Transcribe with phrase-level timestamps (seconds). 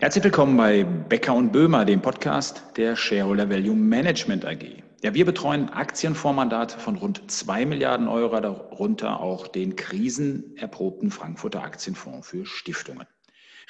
[0.00, 4.82] Herzlich willkommen bei Becker und Böhmer, dem Podcast der Shareholder Value Management AG.
[5.02, 12.26] Ja, wir betreuen Aktienfondsmandate von rund 2 Milliarden Euro, darunter auch den krisenerprobten Frankfurter Aktienfonds
[12.26, 13.06] für Stiftungen.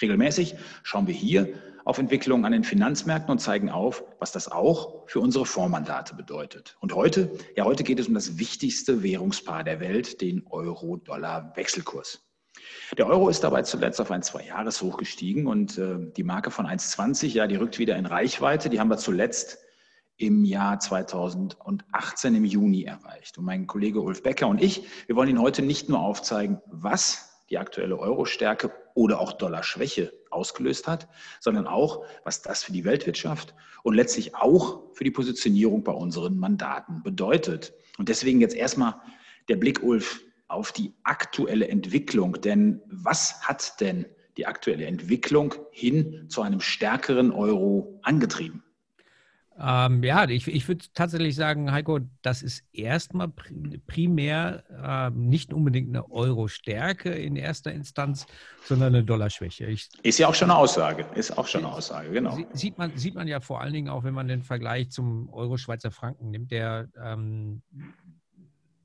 [0.00, 0.54] Regelmäßig
[0.84, 1.48] schauen wir hier
[1.84, 6.76] auf Entwicklungen an den Finanzmärkten und zeigen auf, was das auch für unsere Fondsmandate bedeutet.
[6.78, 12.22] Und heute, ja, heute geht es um das wichtigste Währungspaar der Welt, den Euro-Dollar-Wechselkurs.
[12.98, 17.28] Der Euro ist dabei zuletzt auf ein Zwei-Jahres-Hoch gestiegen und äh, die Marke von 1,20,
[17.28, 18.68] ja, die rückt wieder in Reichweite.
[18.68, 19.58] Die haben wir zuletzt
[20.16, 23.38] im Jahr 2018 im Juni erreicht.
[23.38, 27.44] Und mein Kollege Ulf Becker und ich, wir wollen Ihnen heute nicht nur aufzeigen, was
[27.48, 33.54] die aktuelle Euro-Stärke oder auch Dollarschwäche ausgelöst hat, sondern auch, was das für die Weltwirtschaft
[33.82, 37.72] und letztlich auch für die Positionierung bei unseren Mandaten bedeutet.
[37.98, 38.96] Und deswegen jetzt erstmal
[39.48, 42.40] der Blick, Ulf, auf die aktuelle Entwicklung.
[42.40, 48.62] Denn was hat denn die aktuelle Entwicklung hin zu einem stärkeren Euro angetrieben?
[49.62, 53.28] Ähm, ja, ich, ich würde tatsächlich sagen, Heiko, das ist erstmal
[53.86, 58.26] primär äh, nicht unbedingt eine Euro-Stärke in erster Instanz,
[58.64, 59.66] sondern eine Dollarschwäche.
[60.02, 61.04] ist ja auch schon eine Aussage.
[61.14, 62.38] Ist auch schon eine Aussage, genau.
[62.54, 65.90] Sieht man, sieht man ja vor allen Dingen auch, wenn man den Vergleich zum Euro-Schweizer
[65.90, 67.60] Franken nimmt, der ähm,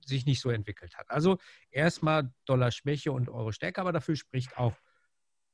[0.07, 1.09] sich nicht so entwickelt hat.
[1.09, 1.37] Also
[1.71, 4.73] erstmal Dollar-Schwäche und Euro-Stärke, aber dafür spricht auch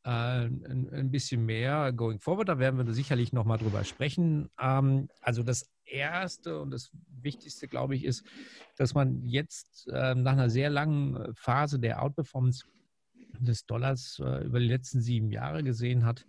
[0.04, 2.50] äh, ein, ein, bisschen mehr going forward.
[2.50, 4.50] Da werden wir sicherlich nochmal drüber sprechen.
[4.60, 6.92] Ähm, also das Erste und das
[7.22, 8.26] Wichtigste, glaube ich, ist,
[8.78, 12.66] dass man jetzt äh, nach einer sehr langen Phase der Outperformance
[13.40, 16.26] des Dollars äh, über die letzten sieben Jahre gesehen hat,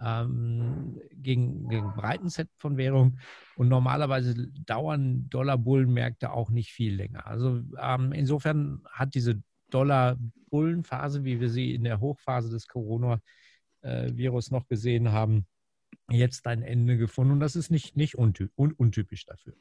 [0.00, 3.20] ähm, gegen, gegen breiten Set von Währungen.
[3.56, 7.26] Und normalerweise dauern Dollar-Bullenmärkte auch nicht viel länger.
[7.26, 14.66] Also ähm, insofern hat diese Dollar-Bullenphase, wie wir sie in der Hochphase des Corona-Virus noch
[14.68, 15.46] gesehen haben,
[16.10, 17.32] jetzt ein Ende gefunden.
[17.32, 19.54] Und das ist nicht, nicht unty un untypisch dafür.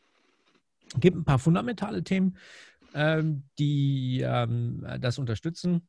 [0.94, 2.38] Es gibt ein paar fundamentale Themen,
[2.94, 5.88] ähm, die ähm, das unterstützen.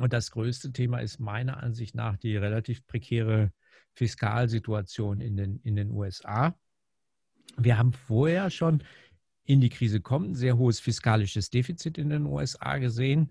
[0.00, 3.52] Und das größte Thema ist meiner Ansicht nach die relativ prekäre
[3.94, 6.54] Fiskalsituation in den, in den USA.
[7.56, 8.82] Wir haben vorher schon
[9.44, 13.30] in die Krise kommen, sehr hohes fiskalisches Defizit in den USA gesehen.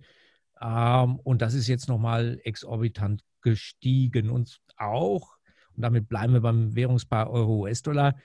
[0.59, 4.30] Ähm, und das ist jetzt nochmal exorbitant gestiegen.
[4.30, 5.38] Und auch,
[5.75, 8.16] und damit bleiben wir beim Währungspaar Euro-US-Dollar,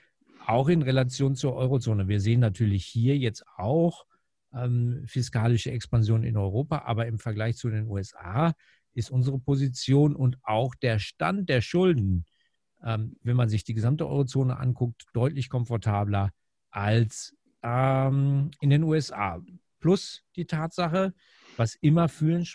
[0.47, 2.07] auch in Relation zur Eurozone.
[2.07, 4.05] Wir sehen natürlich hier jetzt auch
[4.53, 8.53] ähm, fiskalische Expansion in Europa, aber im Vergleich zu den USA
[8.93, 12.25] ist unsere Position und auch der Stand der Schulden,
[12.83, 16.31] ähm, wenn man sich die gesamte Eurozone anguckt, deutlich komfortabler
[16.69, 19.41] als ähm, in den USA.
[19.79, 21.13] Plus die Tatsache,
[21.57, 22.47] was immer für einen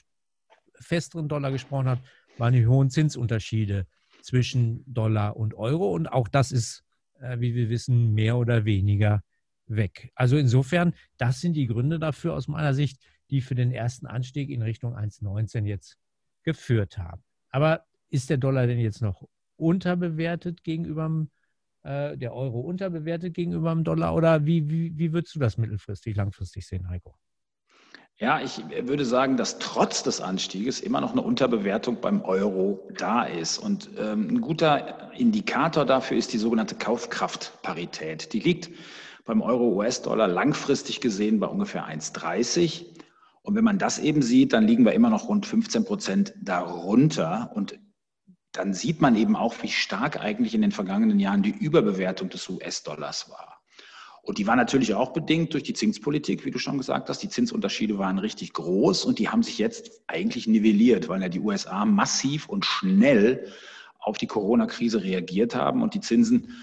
[0.75, 2.01] festeren Dollar gesprochen hat,
[2.39, 3.87] waren die hohen Zinsunterschiede
[4.23, 5.93] zwischen Dollar und Euro.
[5.93, 6.84] Und auch das ist,
[7.21, 9.23] äh, wie wir wissen, mehr oder weniger
[9.66, 10.12] weg.
[10.15, 13.00] Also insofern, das sind die Gründe dafür aus meiner Sicht,
[13.31, 15.99] die für den ersten Anstieg in Richtung 1,19 jetzt
[16.43, 17.22] geführt haben.
[17.50, 21.31] Aber ist der Dollar denn jetzt noch unterbewertet gegenüber dem
[21.87, 26.16] äh, der Euro unterbewertet gegenüber dem Dollar oder wie, wie, wie würdest du das mittelfristig,
[26.16, 27.15] langfristig sehen, Heiko?
[28.19, 33.25] Ja, ich würde sagen, dass trotz des Anstieges immer noch eine Unterbewertung beim Euro da
[33.25, 33.59] ist.
[33.59, 38.33] Und ähm, ein guter Indikator dafür ist die sogenannte Kaufkraftparität.
[38.33, 38.71] Die liegt
[39.27, 42.87] beim Euro-US-Dollar langfristig gesehen bei ungefähr 1,30.
[43.43, 47.51] Und wenn man das eben sieht, dann liegen wir immer noch rund 15 Prozent darunter.
[47.55, 47.79] Und
[48.53, 52.49] dann sieht man eben auch, wie stark eigentlich in den vergangenen Jahren die Überbewertung des
[52.49, 53.61] US-Dollars war.
[54.23, 57.23] Und die war natürlich auch bedingt durch die Zinspolitik, wie du schon gesagt hast.
[57.23, 61.39] Die Zinsunterschiede waren richtig groß und die haben sich jetzt eigentlich nivelliert, weil ja die
[61.39, 63.53] USA massiv und schnell
[64.01, 66.57] auf die Corona-Krise reagiert haben und die Zinsen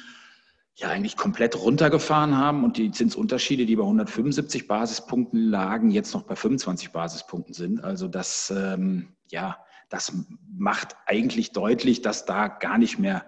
[0.75, 6.23] ja eigentlich komplett runtergefahren haben und die Zinsunterschiede, die bei 175 Basispunkten lagen, jetzt noch
[6.23, 7.83] bei 25 Basispunkten sind.
[7.83, 9.57] Also das, ähm, ja,
[9.89, 10.13] das
[10.51, 13.25] macht eigentlich deutlich, dass da gar nicht mehr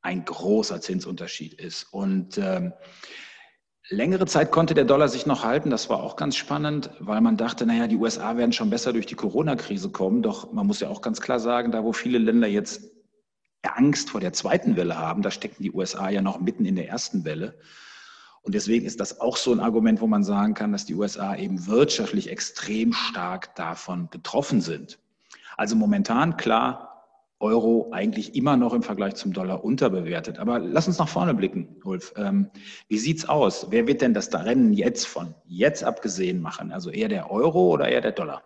[0.00, 1.84] ein großer Zinsunterschied ist.
[1.92, 2.72] Und ähm,
[3.90, 5.68] längere Zeit konnte der Dollar sich noch halten.
[5.68, 9.06] Das war auch ganz spannend, weil man dachte, naja, die USA werden schon besser durch
[9.06, 10.22] die Corona-Krise kommen.
[10.22, 12.93] Doch man muss ja auch ganz klar sagen, da wo viele Länder jetzt
[13.66, 16.88] Angst vor der zweiten Welle haben, da stecken die USA ja noch mitten in der
[16.88, 17.58] ersten Welle.
[18.42, 21.34] Und deswegen ist das auch so ein Argument, wo man sagen kann, dass die USA
[21.34, 24.98] eben wirtschaftlich extrem stark davon getroffen sind.
[25.56, 26.94] Also momentan klar,
[27.40, 30.38] Euro eigentlich immer noch im Vergleich zum Dollar unterbewertet.
[30.38, 32.14] Aber lass uns nach vorne blicken, Ulf.
[32.16, 32.50] Ähm,
[32.88, 33.66] wie sieht's aus?
[33.70, 36.72] Wer wird denn das Rennen jetzt von jetzt abgesehen machen?
[36.72, 38.42] Also eher der Euro oder eher der Dollar?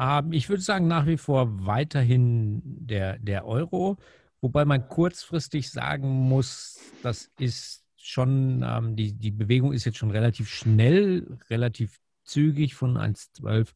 [0.00, 3.98] Ähm, ich würde sagen, nach wie vor weiterhin der, der Euro,
[4.40, 10.10] Wobei man kurzfristig sagen muss, das ist schon, ähm, die, die Bewegung ist jetzt schon
[10.10, 13.72] relativ schnell, relativ zügig von 1,12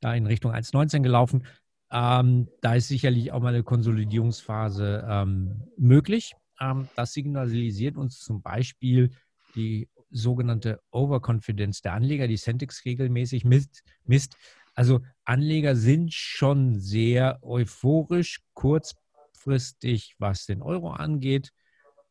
[0.00, 1.46] da in Richtung 1,19 gelaufen.
[1.90, 6.34] Ähm, da ist sicherlich auch mal eine Konsolidierungsphase ähm, möglich.
[6.60, 9.10] Ähm, das signalisiert uns zum Beispiel
[9.56, 14.36] die sogenannte Overconfidence der Anleger, die Centix regelmäßig misst, misst.
[14.76, 21.52] Also Anleger sind schon sehr euphorisch, kurzfristig, was den Euro angeht.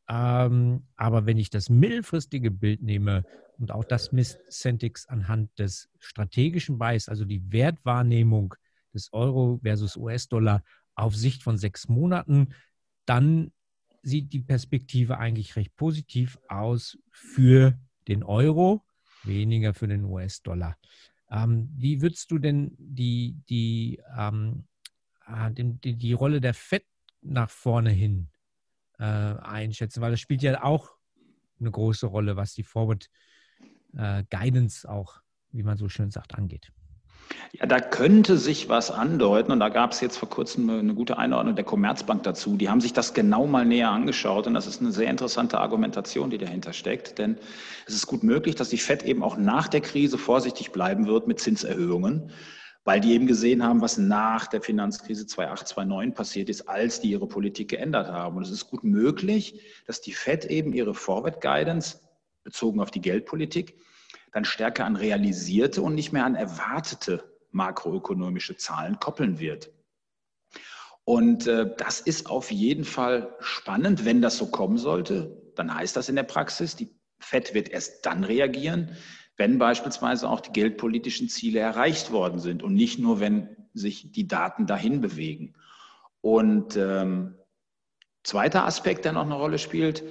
[0.09, 3.23] Ähm, aber wenn ich das mittelfristige Bild nehme
[3.59, 8.55] und auch das misst Centix anhand des strategischen Buys, also die Wertwahrnehmung
[8.93, 10.63] des Euro versus US-Dollar
[10.95, 12.55] auf Sicht von sechs Monaten,
[13.05, 13.51] dann
[14.01, 17.77] sieht die Perspektive eigentlich recht positiv aus für
[18.07, 18.83] den Euro,
[19.23, 20.77] weniger für den US-Dollar.
[21.35, 24.65] Ähm, wie würdest du denn die, die, ähm,
[25.27, 26.85] äh, die, die Rolle der FED
[27.21, 28.29] nach vorne hin
[28.99, 30.01] äh, einschätzen?
[30.01, 30.91] Weil das spielt ja auch
[31.59, 33.09] eine große Rolle, was die Forward
[33.97, 35.21] äh, Guidance auch,
[35.51, 36.71] wie man so schön sagt, angeht.
[37.53, 41.17] Ja, da könnte sich was andeuten und da gab es jetzt vor kurzem eine gute
[41.17, 42.57] Einordnung der Commerzbank dazu.
[42.57, 46.29] Die haben sich das genau mal näher angeschaut und das ist eine sehr interessante Argumentation,
[46.29, 47.17] die dahinter steckt.
[47.17, 47.37] Denn
[47.87, 51.27] es ist gut möglich, dass die FED eben auch nach der Krise vorsichtig bleiben wird
[51.27, 52.31] mit Zinserhöhungen,
[52.83, 57.11] weil die eben gesehen haben, was nach der Finanzkrise 2008, 2009 passiert ist, als die
[57.11, 58.35] ihre Politik geändert haben.
[58.35, 61.99] Und es ist gut möglich, dass die FED eben ihre Forward Guidance
[62.43, 63.77] bezogen auf die Geldpolitik
[64.35, 69.71] dann stärker an realisierte und nicht mehr an erwartete makroökonomische Zahlen koppeln wird.
[71.05, 75.41] Und äh, das ist auf jeden Fall spannend, wenn das so kommen sollte.
[75.55, 78.97] Dann heißt das in der Praxis, die FED wird erst dann reagieren,
[79.37, 84.27] wenn beispielsweise auch die geldpolitischen Ziele erreicht worden sind und nicht nur, wenn sich die
[84.27, 85.53] Daten dahin bewegen.
[86.19, 87.35] Und ähm,
[88.25, 90.03] zweiter Aspekt, der noch eine Rolle spielt,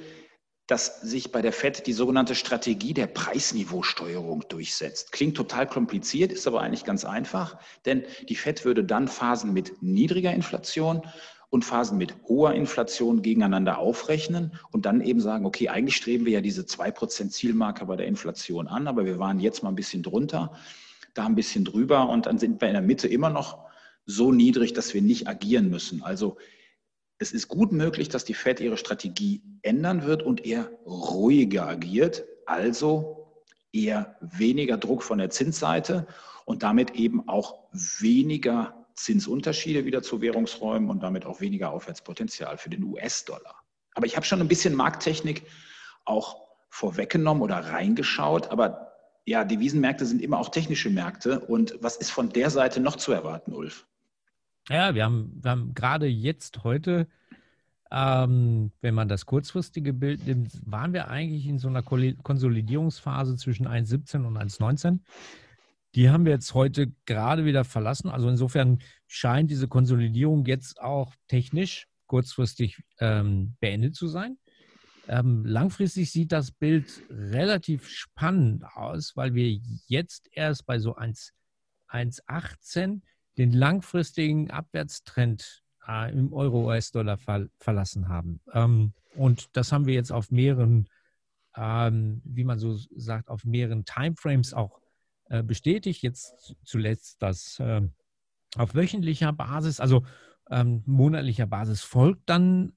[0.66, 5.12] dass sich bei der FED die sogenannte Strategie der Preisniveausteuerung durchsetzt.
[5.12, 9.82] Klingt total kompliziert, ist aber eigentlich ganz einfach, denn die FED würde dann Phasen mit
[9.82, 11.02] niedriger Inflation
[11.50, 16.32] und Phasen mit hoher Inflation gegeneinander aufrechnen und dann eben sagen, okay, eigentlich streben wir
[16.32, 20.02] ja diese 2% Zielmarke bei der Inflation an, aber wir waren jetzt mal ein bisschen
[20.02, 20.52] drunter,
[21.12, 23.58] da ein bisschen drüber und dann sind wir in der Mitte immer noch
[24.06, 26.02] so niedrig, dass wir nicht agieren müssen.
[26.02, 26.38] Also
[27.24, 32.24] es ist gut möglich, dass die Fed ihre Strategie ändern wird und eher ruhiger agiert,
[32.44, 33.42] also
[33.72, 36.06] eher weniger Druck von der Zinsseite
[36.44, 42.68] und damit eben auch weniger Zinsunterschiede wieder zu Währungsräumen und damit auch weniger Aufwärtspotenzial für
[42.68, 43.56] den US-Dollar.
[43.94, 45.44] Aber ich habe schon ein bisschen Markttechnik
[46.04, 48.92] auch vorweggenommen oder reingeschaut, aber
[49.24, 51.40] ja, Devisenmärkte sind immer auch technische Märkte.
[51.40, 53.86] Und was ist von der Seite noch zu erwarten, Ulf?
[54.68, 57.06] Ja, wir haben, wir haben gerade jetzt heute,
[57.90, 63.68] ähm, wenn man das kurzfristige Bild nimmt, waren wir eigentlich in so einer Konsolidierungsphase zwischen
[63.68, 65.00] 1,17 und 1,19.
[65.94, 68.08] Die haben wir jetzt heute gerade wieder verlassen.
[68.08, 74.38] Also insofern scheint diese Konsolidierung jetzt auch technisch kurzfristig ähm, beendet zu sein.
[75.06, 83.02] Ähm, langfristig sieht das Bild relativ spannend aus, weil wir jetzt erst bei so 1,18
[83.38, 88.40] den langfristigen Abwärtstrend äh, im Euro-US-Dollar ver verlassen haben.
[88.52, 90.88] Ähm, und das haben wir jetzt auf mehreren,
[91.56, 94.80] ähm, wie man so sagt, auf mehreren Timeframes auch
[95.28, 96.02] äh, bestätigt.
[96.02, 97.82] Jetzt zuletzt das äh,
[98.56, 100.04] auf wöchentlicher Basis, also
[100.50, 102.72] ähm, monatlicher Basis folgt dann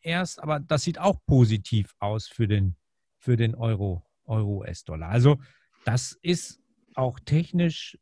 [0.00, 2.76] erst, aber das sieht auch positiv aus für den,
[3.18, 5.08] für den Euro, Euro-US-Dollar.
[5.08, 5.38] Also
[5.84, 6.60] das ist
[6.94, 7.98] auch technisch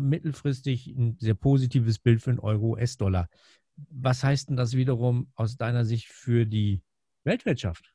[0.00, 3.28] mittelfristig ein sehr positives Bild für den Euro-US-Dollar.
[3.90, 6.82] Was heißt denn das wiederum aus deiner Sicht für die
[7.24, 7.92] Weltwirtschaft?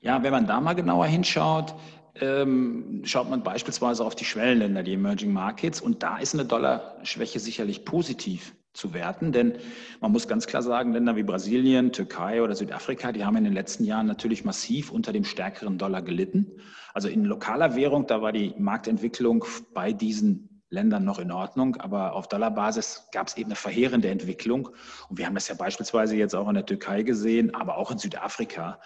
[0.00, 1.74] Ja, wenn man da mal genauer hinschaut,
[2.20, 7.40] ähm, schaut man beispielsweise auf die Schwellenländer, die Emerging Markets, und da ist eine Dollarschwäche
[7.40, 9.54] sicherlich positiv zu werten, denn
[10.00, 13.54] man muss ganz klar sagen, Länder wie Brasilien, Türkei oder Südafrika, die haben in den
[13.54, 16.60] letzten Jahren natürlich massiv unter dem stärkeren Dollar gelitten.
[16.92, 22.14] Also in lokaler Währung, da war die Marktentwicklung bei diesen Ländern noch in Ordnung, aber
[22.14, 24.68] auf Dollarbasis gab es eben eine verheerende Entwicklung.
[25.08, 27.98] Und wir haben das ja beispielsweise jetzt auch in der Türkei gesehen, aber auch in
[27.98, 28.80] Südafrika,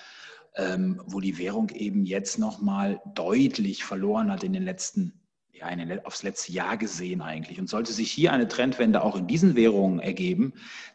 [0.57, 5.21] ähm, wo die Währung eben jetzt nochmal deutlich verloren hat in den letzten,
[5.53, 7.59] ja, in aufs letzte Jahr gesehen eigentlich.
[7.59, 10.53] Und sollte sich hier eine Trendwende auch in diesen Währungen ergeben,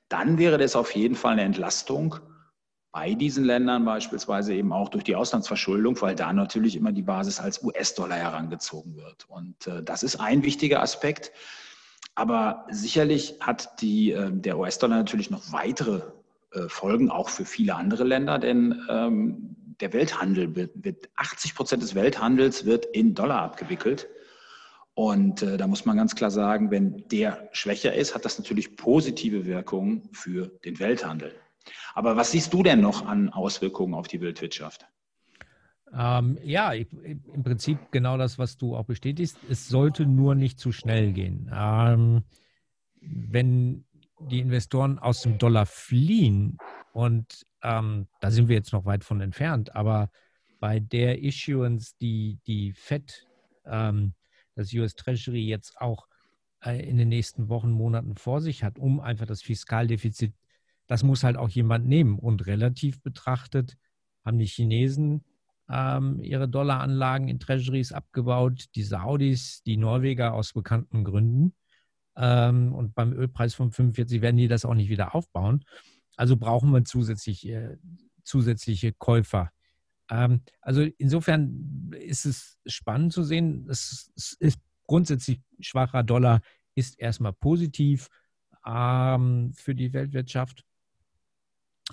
[0.07, 2.19] dann wäre das auf jeden Fall eine Entlastung
[2.95, 7.41] bei diesen Ländern beispielsweise eben auch durch die Auslandsverschuldung, weil da natürlich immer die Basis
[7.41, 9.25] als US-Dollar herangezogen wird.
[9.27, 11.33] Und äh, das ist ein wichtiger Aspekt.
[12.15, 16.03] Aber sicherlich hat die, äh, der US-Dollar natürlich noch weitere
[16.53, 21.83] äh, Folgen auch für viele andere Länder, denn ähm, der Welthandel wird, wird 80 Prozent
[21.83, 24.07] des Welthandels wird in Dollar abgewickelt.
[24.93, 28.77] Und äh, da muss man ganz klar sagen, wenn der schwächer ist, hat das natürlich
[28.77, 31.33] positive Wirkungen für den Welthandel.
[31.93, 34.87] Aber was siehst du denn noch an Auswirkungen auf die Weltwirtschaft?
[35.93, 39.37] Ähm, ja, im Prinzip genau das, was du auch bestätigst.
[39.49, 41.49] Es sollte nur nicht zu schnell gehen.
[41.53, 42.23] Ähm,
[42.99, 43.85] wenn
[44.19, 46.57] die Investoren aus dem Dollar fliehen,
[46.93, 50.09] und ähm, da sind wir jetzt noch weit von entfernt, aber
[50.59, 53.27] bei der Issuance, die die Fed
[53.65, 54.13] ähm,
[54.55, 56.07] das US Treasury jetzt auch
[56.63, 60.33] äh, in den nächsten Wochen, Monaten vor sich hat, um einfach das Fiskaldefizit,
[60.87, 62.19] das muss halt auch jemand nehmen.
[62.19, 63.77] Und relativ betrachtet
[64.23, 65.23] haben die Chinesen
[65.69, 71.55] ähm, ihre Dollaranlagen in Treasuries abgebaut, die Saudis, die Norweger aus bekannten Gründen.
[72.15, 75.65] Ähm, und beim Ölpreis von 45 werden die das auch nicht wieder aufbauen.
[76.17, 77.77] Also brauchen wir zusätzlich, äh,
[78.23, 79.51] zusätzliche Käufer
[80.09, 83.67] ähm, also insofern ist es spannend zu sehen.
[83.69, 86.41] Es ist grundsätzlich schwacher Dollar
[86.75, 88.09] ist erstmal positiv
[88.65, 90.63] ähm, für die Weltwirtschaft.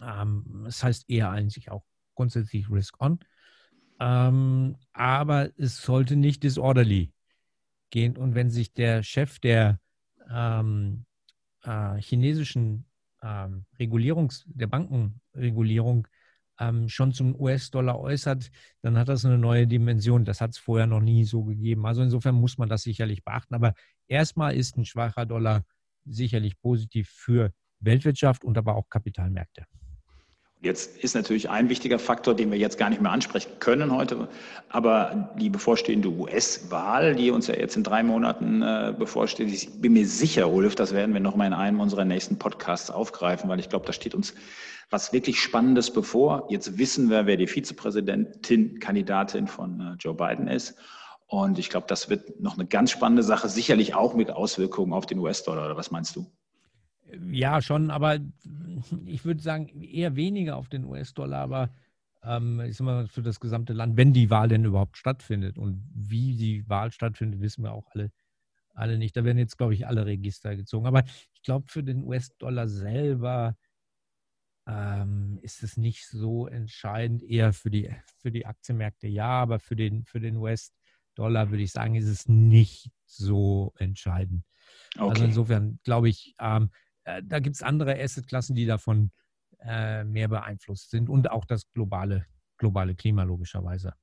[0.01, 1.85] Ähm, das heißt eher eigentlich auch
[2.15, 3.19] grundsätzlich Risk on.
[4.01, 7.13] Ähm, aber es sollte nicht disorderly
[7.91, 8.17] gehen.
[8.17, 9.79] Und wenn sich der Chef der
[10.31, 11.05] ähm,
[11.63, 12.87] äh, chinesischen
[13.23, 16.09] ähm, Regulierungs-, der Bankenregulierung
[16.59, 18.51] ähm, schon zum US-Dollar äußert,
[18.83, 20.25] dann hat das eine neue Dimension.
[20.25, 21.87] Das hat es vorher noch nie so gegeben.
[21.87, 23.55] Also insofern muss man das sicherlich beachten.
[23.55, 23.75] Aber
[24.09, 25.65] erstmal ist ein schwacher Dollar
[26.05, 29.67] sicherlich positiv für Weltwirtschaft und aber auch Kapitalmärkte.
[30.63, 34.29] Jetzt ist natürlich ein wichtiger Faktor, den wir jetzt gar nicht mehr ansprechen können heute,
[34.69, 39.93] aber die bevorstehende US-Wahl, die uns ja jetzt in drei Monaten äh, bevorsteht, ich bin
[39.93, 43.59] mir sicher, Ulf, das werden wir noch mal in einem unserer nächsten Podcasts aufgreifen, weil
[43.59, 44.35] ich glaube, da steht uns
[44.89, 46.47] was wirklich Spannendes bevor.
[46.49, 50.77] Jetzt wissen wir, wer die Vizepräsidentin, Kandidatin von äh, Joe Biden ist.
[51.27, 55.07] Und ich glaube, das wird noch eine ganz spannende Sache, sicherlich auch mit Auswirkungen auf
[55.07, 55.65] den US-Dollar.
[55.65, 56.27] Oder was meinst du?
[57.31, 58.19] Ja, schon, aber
[59.07, 61.71] ich würde sagen, eher weniger auf den US-Dollar, aber
[62.25, 65.59] ähm, ich sag mal, für das gesamte Land, wenn die Wahl denn überhaupt stattfindet.
[65.59, 68.13] Und wie die Wahl stattfindet, wissen wir auch alle,
[68.75, 69.17] alle nicht.
[69.17, 70.87] Da werden jetzt, glaube ich, alle Register gezogen.
[70.87, 73.57] Aber ich glaube, für den US-Dollar selber
[74.67, 79.77] ähm, ist es nicht so entscheidend, eher für die, für die Aktienmärkte ja, aber für
[79.77, 84.45] den, für den US-Dollar würde ich sagen, ist es nicht so entscheidend.
[84.95, 85.11] Also okay.
[85.11, 86.71] Also insofern glaube ich, ähm,
[87.05, 89.11] äh, da gibt es andere Assetklassen, die davon
[89.61, 92.27] äh, mehr beeinflusst sind und auch das globale,
[92.59, 93.95] globale Klima logischerweise.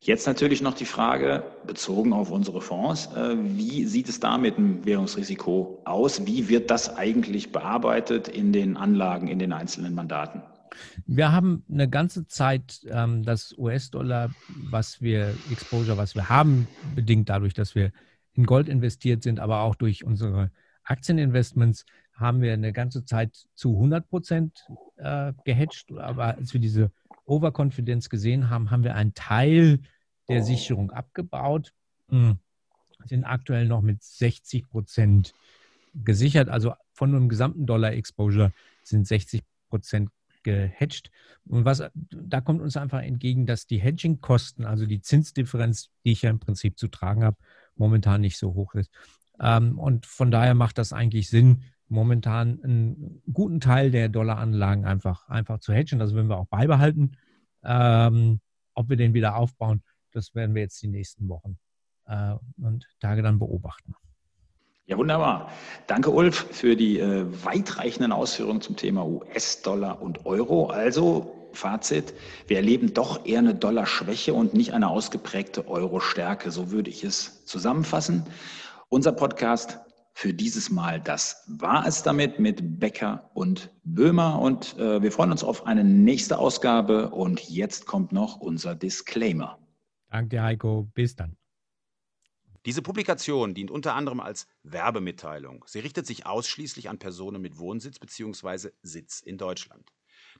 [0.00, 4.56] Jetzt natürlich noch die Frage, bezogen auf unsere Fonds, äh, wie sieht es da mit
[4.56, 6.26] dem Währungsrisiko aus?
[6.26, 10.42] Wie wird das eigentlich bearbeitet in den Anlagen, in den einzelnen Mandaten?
[11.06, 14.30] Wir haben eine ganze Zeit ähm, das US-Dollar,
[14.70, 17.92] was wir, Exposure, was wir haben, bedingt dadurch, dass wir
[18.32, 20.50] in Gold investiert sind, aber auch durch unsere
[20.84, 21.84] Aktieninvestments,
[22.22, 24.64] haben wir eine ganze Zeit zu 100 Prozent
[24.96, 25.92] äh, gehatcht.
[25.92, 26.90] Aber als wir diese
[27.26, 29.80] Overconfidence gesehen haben, haben wir einen Teil
[30.28, 31.72] der Sicherung abgebaut,
[32.08, 32.38] hm.
[33.04, 35.34] sind aktuell noch mit 60 Prozent
[35.94, 36.48] gesichert.
[36.48, 38.52] Also von einem gesamten Dollar-Exposure
[38.82, 40.10] sind 60 Prozent
[40.42, 41.10] gehatcht.
[41.46, 46.22] Und was, da kommt uns einfach entgegen, dass die Hedging-Kosten, also die Zinsdifferenz, die ich
[46.22, 47.36] ja im Prinzip zu tragen habe,
[47.76, 48.90] momentan nicht so hoch ist.
[49.40, 55.28] Ähm, und von daher macht das eigentlich Sinn, momentan einen guten Teil der Dollaranlagen einfach,
[55.28, 55.98] einfach zu hedgen.
[55.98, 57.16] Das werden wir auch beibehalten.
[57.62, 58.40] Ähm,
[58.74, 59.82] ob wir den wieder aufbauen,
[60.12, 61.58] das werden wir jetzt die nächsten Wochen
[62.06, 63.94] äh, und Tage dann beobachten.
[64.86, 65.50] Ja, wunderbar.
[65.86, 70.70] Danke, Ulf, für die äh, weitreichenden Ausführungen zum Thema US-Dollar und Euro.
[70.70, 72.14] Also, Fazit,
[72.46, 76.50] wir erleben doch eher eine Dollarschwäche und nicht eine ausgeprägte Euro-Stärke.
[76.50, 78.24] So würde ich es zusammenfassen.
[78.88, 79.78] Unser Podcast
[80.12, 81.00] für dieses Mal.
[81.00, 85.84] Das war es damit mit Becker und Böhmer und äh, wir freuen uns auf eine
[85.84, 89.58] nächste Ausgabe und jetzt kommt noch unser Disclaimer.
[90.10, 90.90] Danke, Heiko.
[90.94, 91.36] Bis dann.
[92.64, 95.64] Diese Publikation dient unter anderem als Werbemitteilung.
[95.66, 98.70] Sie richtet sich ausschließlich an Personen mit Wohnsitz bzw.
[98.82, 99.90] Sitz in Deutschland.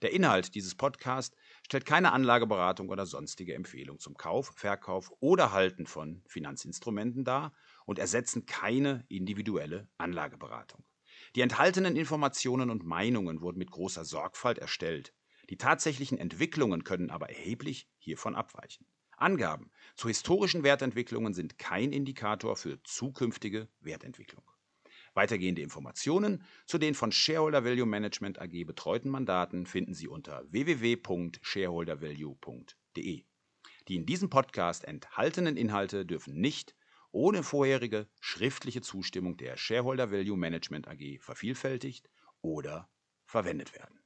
[0.03, 5.87] Der Inhalt dieses Podcasts stellt keine Anlageberatung oder sonstige Empfehlung zum Kauf, Verkauf oder Halten
[5.87, 7.53] von Finanzinstrumenten dar
[7.87, 10.85] und ersetzen keine individuelle Anlageberatung.
[11.35, 15.15] Die enthaltenen Informationen und Meinungen wurden mit großer Sorgfalt erstellt.
[15.51, 18.87] Die tatsächlichen Entwicklungen können aber erheblich hiervon abweichen.
[19.17, 24.45] Angaben zu historischen Wertentwicklungen sind kein Indikator für zukünftige Wertentwicklung.
[25.15, 33.25] Weitergehende Informationen zu den von Shareholder Value Management AG betreuten Mandaten finden Sie unter www.shareholdervalue.de.
[33.89, 36.77] Die in diesem Podcast enthaltenen Inhalte dürfen nicht
[37.13, 42.91] ohne vorherige schriftliche Zustimmung der Shareholder Value Management AG vervielfältigt oder
[43.25, 44.02] verwendet werden.